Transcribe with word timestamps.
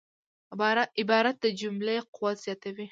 عبارت 1.01 1.35
د 1.43 1.45
جملې 1.61 1.97
قوت 2.15 2.37
زیاتوي. 2.45 2.79